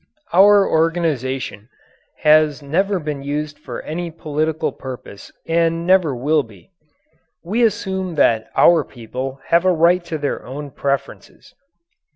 Our 0.33 0.67
organization 0.67 1.69
has 2.21 2.63
never 2.63 2.97
been 2.97 3.21
used 3.21 3.59
for 3.59 3.83
any 3.83 4.09
political 4.09 4.71
purpose 4.71 5.31
and 5.47 5.85
never 5.85 6.15
will 6.15 6.41
be. 6.41 6.71
We 7.43 7.61
assume 7.61 8.15
that 8.15 8.49
our 8.57 8.83
people 8.83 9.39
have 9.49 9.63
a 9.63 9.71
right 9.71 10.03
to 10.05 10.17
their 10.17 10.43
own 10.43 10.71
preferences. 10.71 11.53